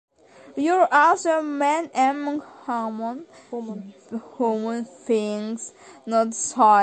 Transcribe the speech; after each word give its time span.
You’re 0.55 0.87
also 0.91 1.39
a 1.41 1.43
man 1.43 1.91
among 1.93 2.41
human 4.31 4.87
beings; 5.05 5.73
not 6.07 6.33
soil! 6.33 6.79